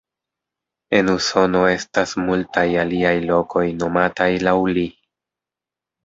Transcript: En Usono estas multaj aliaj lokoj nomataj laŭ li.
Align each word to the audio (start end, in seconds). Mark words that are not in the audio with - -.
En 0.99 1.09
Usono 1.15 1.59
estas 1.71 2.13
multaj 2.21 2.63
aliaj 2.83 3.11
lokoj 3.25 3.63
nomataj 3.83 4.29
laŭ 4.47 4.55
li. 4.79 4.87